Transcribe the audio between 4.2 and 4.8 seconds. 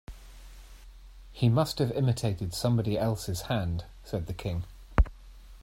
the King.